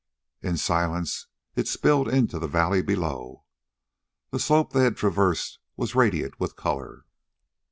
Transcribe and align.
In 0.41 0.57
silence 0.57 1.27
it 1.55 1.67
spilled 1.67 2.07
into 2.09 2.39
the 2.39 2.47
valley 2.47 2.81
below. 2.81 3.45
The 4.31 4.39
slope 4.39 4.73
they 4.73 4.83
had 4.83 4.97
traversed 4.97 5.59
was 5.77 5.93
radiant 5.93 6.39
with 6.39 6.55
color. 6.55 7.05